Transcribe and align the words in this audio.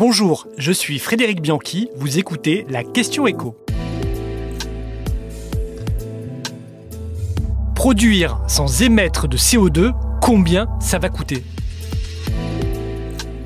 Bonjour, 0.00 0.48
je 0.56 0.72
suis 0.72 0.98
Frédéric 0.98 1.42
Bianchi, 1.42 1.90
vous 1.94 2.18
écoutez 2.18 2.64
la 2.70 2.82
question 2.82 3.26
écho. 3.26 3.54
Produire 7.74 8.40
sans 8.48 8.80
émettre 8.80 9.28
de 9.28 9.36
CO2, 9.36 9.92
combien 10.22 10.68
ça 10.80 10.98
va 10.98 11.10
coûter? 11.10 11.44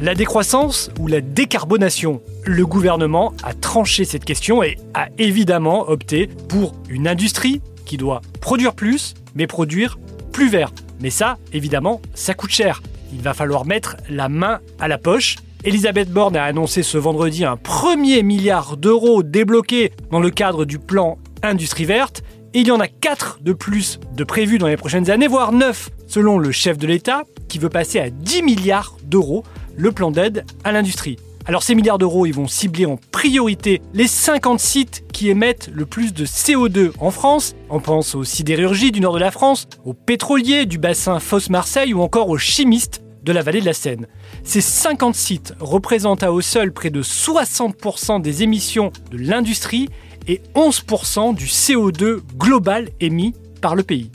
La 0.00 0.16
décroissance 0.16 0.90
ou 0.98 1.06
la 1.06 1.20
décarbonation? 1.20 2.20
Le 2.44 2.66
gouvernement 2.66 3.32
a 3.44 3.54
tranché 3.54 4.04
cette 4.04 4.24
question 4.24 4.64
et 4.64 4.76
a 4.92 5.06
évidemment 5.18 5.88
opté 5.88 6.26
pour 6.48 6.72
une 6.88 7.06
industrie 7.06 7.62
qui 7.86 7.96
doit 7.96 8.22
produire 8.40 8.74
plus, 8.74 9.14
mais 9.36 9.46
produire 9.46 10.00
plus 10.32 10.48
vert. 10.48 10.72
Mais 11.00 11.10
ça, 11.10 11.38
évidemment, 11.52 12.02
ça 12.14 12.34
coûte 12.34 12.50
cher. 12.50 12.82
Il 13.12 13.20
va 13.20 13.34
falloir 13.34 13.66
mettre 13.66 13.98
la 14.08 14.28
main 14.28 14.58
à 14.80 14.88
la 14.88 14.98
poche. 14.98 15.36
Elisabeth 15.62 16.10
Borne 16.10 16.36
a 16.36 16.44
annoncé 16.44 16.82
ce 16.82 16.96
vendredi 16.96 17.44
un 17.44 17.58
premier 17.58 18.22
milliard 18.22 18.78
d'euros 18.78 19.22
débloqués 19.22 19.92
dans 20.10 20.20
le 20.20 20.30
cadre 20.30 20.64
du 20.64 20.78
plan 20.78 21.18
Industrie 21.42 21.84
verte. 21.84 22.22
Il 22.54 22.66
y 22.66 22.70
en 22.70 22.80
a 22.80 22.88
4 22.88 23.40
de 23.42 23.52
plus 23.52 24.00
de 24.16 24.24
prévus 24.24 24.56
dans 24.56 24.68
les 24.68 24.78
prochaines 24.78 25.10
années, 25.10 25.28
voire 25.28 25.52
9 25.52 25.90
selon 26.06 26.38
le 26.38 26.50
chef 26.50 26.78
de 26.78 26.86
l'État, 26.86 27.24
qui 27.48 27.58
veut 27.58 27.68
passer 27.68 28.00
à 28.00 28.08
10 28.08 28.42
milliards 28.42 28.96
d'euros 29.04 29.44
le 29.76 29.92
plan 29.92 30.10
d'aide 30.10 30.46
à 30.64 30.72
l'industrie. 30.72 31.18
Alors 31.44 31.62
ces 31.62 31.74
milliards 31.74 31.98
d'euros, 31.98 32.24
ils 32.24 32.34
vont 32.34 32.48
cibler 32.48 32.86
en 32.86 32.98
priorité 33.12 33.82
les 33.92 34.06
50 34.06 34.58
sites 34.58 35.04
qui 35.12 35.28
émettent 35.28 35.68
le 35.74 35.84
plus 35.84 36.14
de 36.14 36.24
CO2 36.24 36.92
en 37.00 37.10
France. 37.10 37.54
On 37.68 37.80
pense 37.80 38.14
aux 38.14 38.24
sidérurgies 38.24 38.92
du 38.92 39.00
nord 39.00 39.12
de 39.12 39.18
la 39.18 39.30
France, 39.30 39.68
aux 39.84 39.94
pétroliers 39.94 40.64
du 40.64 40.78
bassin 40.78 41.20
Fosse-Marseille 41.20 41.92
ou 41.92 42.00
encore 42.00 42.30
aux 42.30 42.38
chimistes 42.38 43.02
de 43.22 43.32
la 43.32 43.42
vallée 43.42 43.60
de 43.60 43.66
la 43.66 43.74
Seine. 43.74 44.06
Ces 44.44 44.60
50 44.60 45.14
sites 45.14 45.54
représentent 45.60 46.22
à 46.22 46.32
eux 46.32 46.42
seuls 46.42 46.72
près 46.72 46.90
de 46.90 47.02
60% 47.02 48.20
des 48.22 48.42
émissions 48.42 48.92
de 49.10 49.18
l'industrie 49.18 49.88
et 50.28 50.40
11% 50.54 51.34
du 51.34 51.46
CO2 51.46 52.20
global 52.36 52.88
émis 53.00 53.34
par 53.60 53.74
le 53.74 53.82
pays. 53.82 54.10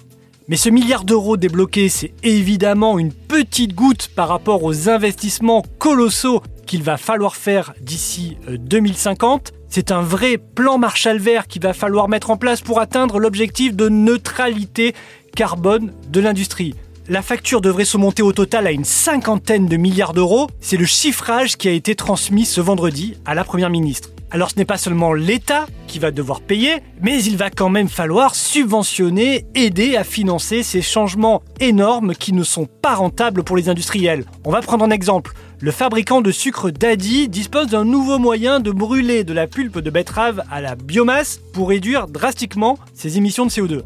Mais 0.47 0.57
ce 0.57 0.69
milliard 0.69 1.03
d'euros 1.03 1.37
débloqué, 1.37 1.89
c'est 1.89 2.13
évidemment 2.21 2.99
une 2.99 3.11
petite 3.11 3.73
goutte 3.73 4.09
par 4.15 4.27
rapport 4.27 4.63
aux 4.63 4.89
investissements 4.89 5.63
colossaux 5.79 6.43
qu'il 6.67 6.83
va 6.83 6.97
falloir 6.97 7.35
faire 7.35 7.73
d'ici 7.81 8.37
2050. 8.47 9.51
Euh, 9.53 9.57
c'est 9.69 9.91
un 9.91 10.01
vrai 10.01 10.37
plan 10.37 10.77
Marshall 10.77 11.17
vert 11.17 11.47
qu'il 11.47 11.63
va 11.63 11.73
falloir 11.73 12.07
mettre 12.07 12.29
en 12.29 12.37
place 12.37 12.61
pour 12.61 12.79
atteindre 12.79 13.19
l'objectif 13.19 13.75
de 13.75 13.89
neutralité 13.89 14.93
carbone 15.35 15.91
de 16.09 16.19
l'industrie. 16.19 16.75
La 17.07 17.21
facture 17.21 17.61
devrait 17.61 17.85
se 17.85 17.97
monter 17.97 18.23
au 18.23 18.33
total 18.33 18.65
à 18.65 18.71
une 18.71 18.83
cinquantaine 18.83 19.67
de 19.67 19.77
milliards 19.77 20.13
d'euros. 20.13 20.49
C'est 20.59 20.75
le 20.75 20.85
chiffrage 20.85 21.55
qui 21.55 21.67
a 21.67 21.71
été 21.71 21.93
transmis 21.93 22.45
ce 22.45 22.61
vendredi 22.61 23.15
à 23.25 23.35
la 23.35 23.43
Première 23.43 23.69
ministre. 23.69 24.09
Alors 24.31 24.49
ce 24.49 24.55
n'est 24.57 24.65
pas 24.65 24.79
seulement 24.79 25.13
l'État 25.13 25.67
qui 25.85 25.99
va 25.99 26.09
devoir 26.09 26.41
payer, 26.41 26.81
mais 27.01 27.23
il 27.23 27.37
va 27.37 27.51
quand 27.51 27.69
même 27.69 27.89
falloir 27.89 28.33
subventionner, 28.33 29.45
aider 29.53 29.95
à 29.95 30.03
financer 30.03 30.63
ces 30.63 30.81
changements 30.81 31.43
énormes 31.59 32.15
qui 32.15 32.33
ne 32.33 32.43
sont 32.43 32.65
pas 32.65 32.95
rentables 32.95 33.43
pour 33.43 33.55
les 33.55 33.69
industriels. 33.69 34.25
On 34.43 34.51
va 34.51 34.61
prendre 34.61 34.83
un 34.83 34.89
exemple. 34.89 35.33
Le 35.59 35.71
fabricant 35.71 36.21
de 36.21 36.31
sucre 36.31 36.71
Daddy 36.71 37.29
dispose 37.29 37.67
d'un 37.67 37.85
nouveau 37.85 38.17
moyen 38.17 38.59
de 38.59 38.71
brûler 38.71 39.23
de 39.23 39.33
la 39.33 39.45
pulpe 39.45 39.77
de 39.77 39.91
betterave 39.91 40.43
à 40.51 40.59
la 40.59 40.75
biomasse 40.75 41.39
pour 41.53 41.69
réduire 41.69 42.07
drastiquement 42.07 42.79
ses 42.95 43.17
émissions 43.17 43.45
de 43.45 43.51
CO2. 43.51 43.83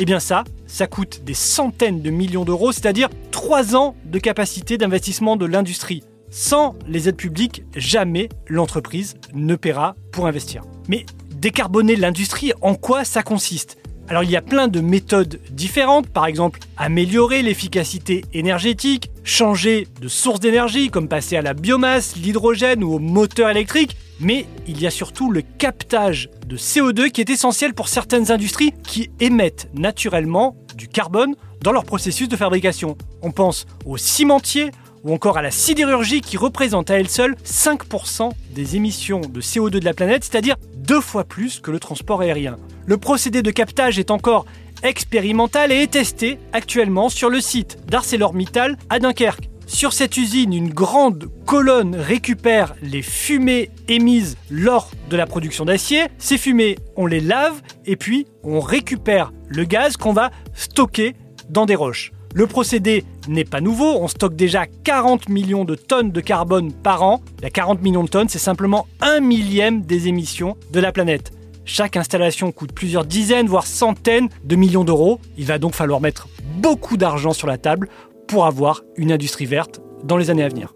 Eh 0.00 0.04
bien 0.04 0.20
ça, 0.20 0.44
ça 0.68 0.86
coûte 0.86 1.24
des 1.24 1.34
centaines 1.34 2.02
de 2.02 2.10
millions 2.10 2.44
d'euros, 2.44 2.70
c'est-à-dire 2.70 3.08
3 3.32 3.74
ans 3.74 3.96
de 4.04 4.20
capacité 4.20 4.78
d'investissement 4.78 5.36
de 5.36 5.44
l'industrie. 5.44 6.04
Sans 6.30 6.76
les 6.86 7.08
aides 7.08 7.16
publiques, 7.16 7.64
jamais 7.74 8.28
l'entreprise 8.46 9.16
ne 9.34 9.56
paiera 9.56 9.96
pour 10.12 10.28
investir. 10.28 10.62
Mais 10.88 11.04
décarboner 11.34 11.96
l'industrie, 11.96 12.52
en 12.60 12.76
quoi 12.76 13.04
ça 13.04 13.24
consiste? 13.24 13.78
Alors 14.08 14.24
il 14.24 14.30
y 14.30 14.36
a 14.36 14.42
plein 14.42 14.68
de 14.68 14.80
méthodes 14.80 15.38
différentes, 15.50 16.08
par 16.08 16.26
exemple 16.26 16.60
améliorer 16.76 17.42
l'efficacité 17.42 18.24
énergétique, 18.32 19.10
changer 19.22 19.86
de 20.00 20.08
source 20.08 20.40
d'énergie 20.40 20.88
comme 20.88 21.08
passer 21.08 21.36
à 21.36 21.42
la 21.42 21.52
biomasse, 21.52 22.16
l'hydrogène 22.16 22.82
ou 22.82 22.94
au 22.94 22.98
moteur 22.98 23.50
électrique, 23.50 23.96
mais 24.20 24.46
il 24.66 24.80
y 24.80 24.86
a 24.86 24.90
surtout 24.90 25.30
le 25.30 25.42
captage 25.42 26.30
de 26.46 26.56
CO2 26.56 27.10
qui 27.10 27.20
est 27.20 27.30
essentiel 27.30 27.74
pour 27.74 27.88
certaines 27.88 28.32
industries 28.32 28.72
qui 28.82 29.10
émettent 29.20 29.68
naturellement 29.74 30.56
du 30.74 30.88
carbone 30.88 31.34
dans 31.62 31.72
leur 31.72 31.84
processus 31.84 32.28
de 32.28 32.36
fabrication. 32.36 32.96
On 33.22 33.30
pense 33.30 33.66
aux 33.84 33.96
cimentiers, 33.96 34.70
ou 35.04 35.12
encore 35.12 35.38
à 35.38 35.42
la 35.42 35.50
sidérurgie 35.50 36.20
qui 36.20 36.36
représente 36.36 36.90
à 36.90 36.98
elle 36.98 37.08
seule 37.08 37.36
5% 37.44 38.30
des 38.50 38.76
émissions 38.76 39.20
de 39.20 39.40
CO2 39.40 39.70
de 39.70 39.84
la 39.84 39.94
planète, 39.94 40.24
c'est-à-dire 40.24 40.56
deux 40.88 41.00
fois 41.02 41.24
plus 41.24 41.60
que 41.60 41.70
le 41.70 41.78
transport 41.78 42.22
aérien. 42.22 42.56
Le 42.86 42.96
procédé 42.96 43.42
de 43.42 43.50
captage 43.50 43.98
est 43.98 44.10
encore 44.10 44.46
expérimental 44.82 45.70
et 45.70 45.82
est 45.82 45.92
testé 45.92 46.38
actuellement 46.52 47.10
sur 47.10 47.28
le 47.28 47.40
site 47.40 47.78
d'ArcelorMittal 47.86 48.78
à 48.88 48.98
Dunkerque. 48.98 49.50
Sur 49.66 49.92
cette 49.92 50.16
usine, 50.16 50.54
une 50.54 50.70
grande 50.70 51.30
colonne 51.44 51.94
récupère 51.94 52.74
les 52.80 53.02
fumées 53.02 53.68
émises 53.86 54.38
lors 54.50 54.90
de 55.10 55.16
la 55.18 55.26
production 55.26 55.66
d'acier. 55.66 56.06
Ces 56.16 56.38
fumées, 56.38 56.78
on 56.96 57.04
les 57.04 57.20
lave 57.20 57.60
et 57.84 57.96
puis 57.96 58.26
on 58.42 58.60
récupère 58.60 59.30
le 59.48 59.64
gaz 59.64 59.98
qu'on 59.98 60.14
va 60.14 60.30
stocker 60.54 61.14
dans 61.50 61.66
des 61.66 61.74
roches. 61.74 62.12
Le 62.34 62.46
procédé 62.46 63.04
n'est 63.26 63.44
pas 63.44 63.60
nouveau, 63.60 63.96
on 64.00 64.06
stocke 64.06 64.36
déjà 64.36 64.66
40 64.66 65.28
millions 65.28 65.64
de 65.64 65.74
tonnes 65.74 66.12
de 66.12 66.20
carbone 66.20 66.72
par 66.72 67.02
an. 67.02 67.22
La 67.42 67.50
40 67.50 67.82
millions 67.82 68.04
de 68.04 68.08
tonnes, 68.08 68.28
c'est 68.28 68.38
simplement 68.38 68.86
un 69.00 69.20
millième 69.20 69.82
des 69.82 70.08
émissions 70.08 70.56
de 70.70 70.80
la 70.80 70.92
planète. 70.92 71.32
Chaque 71.64 71.96
installation 71.96 72.52
coûte 72.52 72.72
plusieurs 72.72 73.04
dizaines, 73.04 73.46
voire 73.46 73.66
centaines 73.66 74.28
de 74.44 74.56
millions 74.56 74.84
d'euros. 74.84 75.20
Il 75.36 75.46
va 75.46 75.58
donc 75.58 75.74
falloir 75.74 76.00
mettre 76.00 76.28
beaucoup 76.56 76.96
d'argent 76.96 77.32
sur 77.32 77.46
la 77.46 77.58
table 77.58 77.88
pour 78.26 78.46
avoir 78.46 78.82
une 78.96 79.10
industrie 79.10 79.46
verte 79.46 79.80
dans 80.04 80.16
les 80.16 80.30
années 80.30 80.44
à 80.44 80.48
venir. 80.48 80.74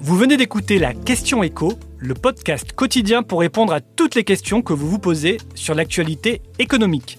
Vous 0.00 0.16
venez 0.16 0.36
d'écouter 0.36 0.78
la 0.78 0.94
Question 0.94 1.42
Écho, 1.42 1.72
le 1.98 2.14
podcast 2.14 2.72
quotidien 2.72 3.24
pour 3.24 3.40
répondre 3.40 3.72
à 3.72 3.80
toutes 3.80 4.14
les 4.14 4.22
questions 4.22 4.62
que 4.62 4.72
vous 4.72 4.88
vous 4.88 5.00
posez 5.00 5.38
sur 5.56 5.74
l'actualité 5.74 6.42
économique 6.60 7.18